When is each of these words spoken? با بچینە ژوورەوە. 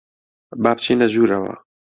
با 0.59 0.59
بچینە 0.63 1.07
ژوورەوە. 1.13 1.53